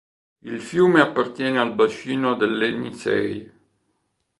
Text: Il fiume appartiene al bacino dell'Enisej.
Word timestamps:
Il 0.41 0.59
fiume 0.61 0.95
appartiene 0.99 1.59
al 1.59 1.75
bacino 1.75 2.33
dell'Enisej. 2.33 3.51